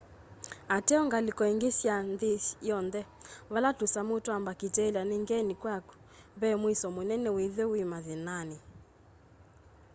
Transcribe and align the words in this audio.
ateo 0.75 1.01
ngaliko 1.07 1.41
ingi 1.51 1.69
sya 1.79 1.95
nthi 2.09 2.31
yonthe 2.69 3.01
vala 3.53 3.69
tusamu 3.79 4.13
twa 4.25 4.35
mbakitelia 4.41 5.01
ni 5.09 5.15
ngeni 5.23 5.53
kwaku 5.61 5.93
ve 6.39 6.49
muisyo 6.61 6.87
munene 6.95 7.29
withwe 7.37 7.63
wi 7.71 7.81
mathinani 7.91 8.57